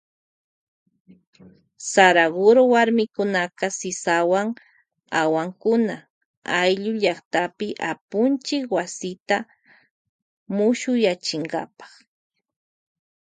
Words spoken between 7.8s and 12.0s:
apunchik wasita mushuyachinkapa.